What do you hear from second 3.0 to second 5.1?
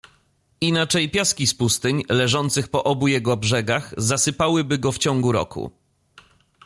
jego brzegach, zasypałyby go w